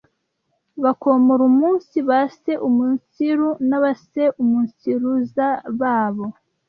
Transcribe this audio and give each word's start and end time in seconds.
bakomora 0.83 1.41
umunsi 1.51 1.95
baseumunsiru 2.09 3.49
n’abaseumunsiruza 3.69 5.47
babo. 5.79 6.25